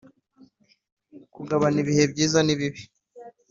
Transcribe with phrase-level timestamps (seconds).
[1.33, 2.81] kugabana ibihe byiza nibibi,